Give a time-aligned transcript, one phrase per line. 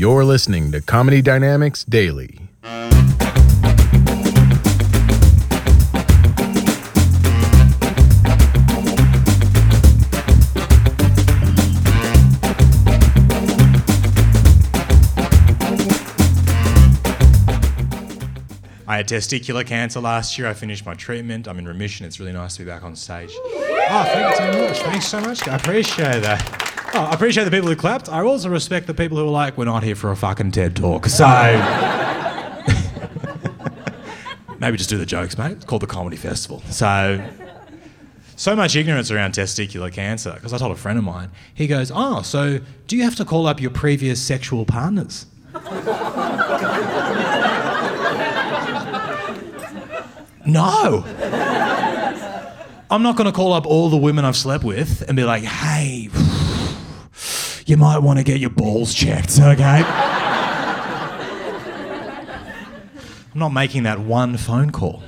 [0.00, 2.40] You're listening to Comedy Dynamics Daily.
[18.86, 20.48] I had testicular cancer last year.
[20.48, 21.46] I finished my treatment.
[21.46, 22.06] I'm in remission.
[22.06, 23.32] It's really nice to be back on stage.
[23.34, 24.78] Oh, thank you so much.
[24.78, 25.46] Thanks so much.
[25.46, 26.69] I appreciate that.
[26.92, 28.08] Oh, I appreciate the people who clapped.
[28.08, 30.76] I also respect the people who are like, we're not here for a fucking TED
[30.76, 31.06] talk.
[31.06, 31.24] So.
[34.58, 35.52] Maybe just do the jokes, mate.
[35.52, 36.62] It's called the Comedy Festival.
[36.68, 37.24] So.
[38.36, 40.32] So much ignorance around testicular cancer.
[40.32, 43.24] Because I told a friend of mine, he goes, Oh, so do you have to
[43.24, 45.26] call up your previous sexual partners?
[50.46, 51.04] No.
[52.90, 55.44] I'm not going to call up all the women I've slept with and be like,
[55.44, 56.08] hey,
[57.70, 59.84] you might want to get your balls checked, okay?
[63.32, 65.04] I'm not making that one phone call.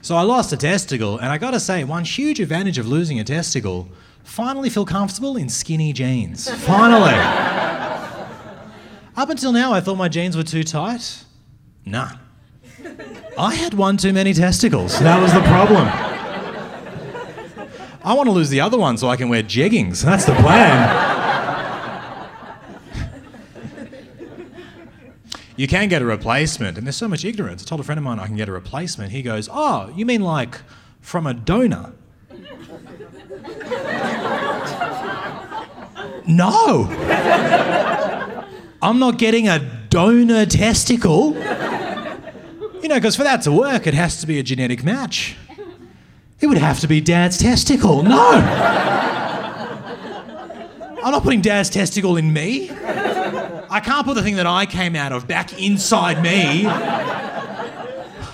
[0.00, 3.24] so I lost a testicle, and I gotta say, one huge advantage of losing a
[3.24, 3.90] testicle
[4.24, 6.50] finally feel comfortable in skinny jeans.
[6.64, 7.12] Finally.
[9.14, 11.24] Up until now, I thought my jeans were too tight.
[11.84, 12.12] Nah.
[13.36, 14.98] I had one too many testicles.
[15.00, 16.16] That was the problem.
[18.04, 20.02] I want to lose the other one so I can wear jeggings.
[20.02, 21.16] That's the plan.
[25.56, 27.62] you can get a replacement, and there's so much ignorance.
[27.62, 29.10] I told a friend of mine I can get a replacement.
[29.10, 30.60] He goes, Oh, you mean like
[31.00, 31.92] from a donor?
[36.26, 36.86] no.
[38.80, 39.58] I'm not getting a
[39.90, 41.34] donor testicle.
[41.34, 45.36] You know, because for that to work, it has to be a genetic match.
[46.40, 48.02] It would have to be dad's testicle.
[48.02, 48.30] No!
[51.02, 52.70] I'm not putting dad's testicle in me.
[52.70, 56.64] I can't put the thing that I came out of back inside me.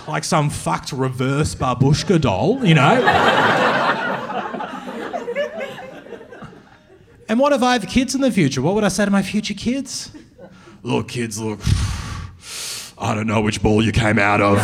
[0.06, 3.02] Like some fucked reverse babushka doll, you know?
[7.26, 8.60] And what if I have kids in the future?
[8.60, 10.10] What would I say to my future kids?
[10.82, 11.60] Look, kids, look.
[12.98, 14.58] I don't know which ball you came out of.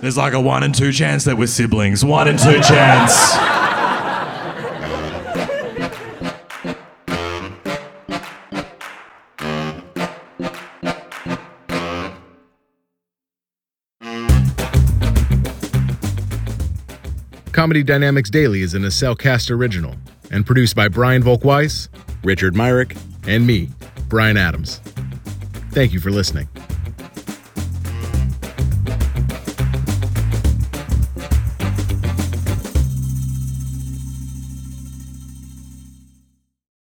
[0.00, 2.04] There's like a one in two chance that we're siblings.
[2.04, 3.34] One in two chance.
[17.52, 19.94] Comedy Dynamics Daily is an Cellcast original
[20.30, 21.88] and produced by Brian Volkweiss,
[22.24, 22.96] Richard Myrick,
[23.28, 23.70] and me,
[24.08, 24.80] Brian Adams.
[25.70, 26.48] Thank you for listening.